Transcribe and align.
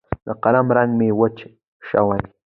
د 0.25 0.27
قلم 0.43 0.67
رنګ 0.77 0.91
مې 0.99 1.09
وچ 1.19 1.37
شوی 1.87 2.21